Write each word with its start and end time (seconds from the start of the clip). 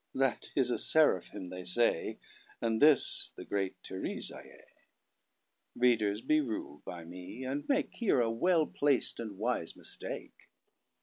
That 0.15 0.49
is 0.55 0.71
a 0.71 0.79
Seraphim, 0.79 1.49
they 1.49 1.61
sayAnd 1.61 2.79
this 2.79 3.33
the 3.35 3.45
great 3.45 3.75
Teresia.Readers, 3.83 6.21
be 6.21 6.41
rul'd 6.41 6.83
by 6.83 7.03
me; 7.03 7.43
and 7.45 7.67
makeHere 7.67 8.19
a 8.25 8.31
well 8.31 8.65
plac't 8.65 9.19
and 9.19 9.37
wise 9.37 9.75
mistake. 9.75 10.49